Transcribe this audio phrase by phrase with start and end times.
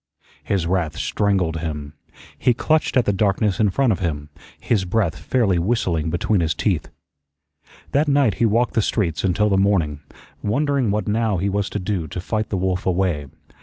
[0.43, 1.93] His wrath strangled him.
[2.35, 6.55] He clutched at the darkness in front of him, his breath fairly whistling between his
[6.55, 6.89] teeth.
[7.91, 9.99] That night he walked the streets until the morning,
[10.41, 13.27] wondering what now he was to do to fight the wolf away.